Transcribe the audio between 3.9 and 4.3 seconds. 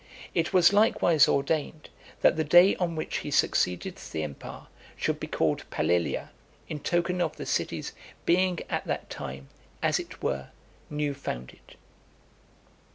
to the